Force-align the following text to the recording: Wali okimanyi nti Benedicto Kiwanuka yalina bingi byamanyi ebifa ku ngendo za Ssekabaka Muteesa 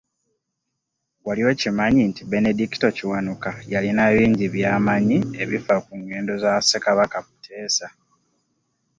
Wali 1.25 1.41
okimanyi 1.51 2.01
nti 2.09 2.21
Benedicto 2.31 2.87
Kiwanuka 2.97 3.49
yalina 3.71 4.03
bingi 4.13 4.45
byamanyi 4.55 5.17
ebifa 5.43 5.75
ku 5.85 5.93
ngendo 6.01 6.33
za 6.43 6.51
Ssekabaka 6.59 7.17
Muteesa 7.25 7.87